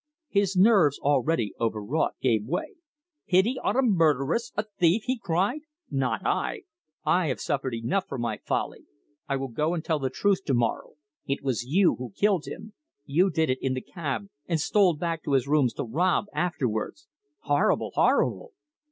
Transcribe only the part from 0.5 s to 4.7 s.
nerves, already overwrought, gave way. "Pity on a murderess, a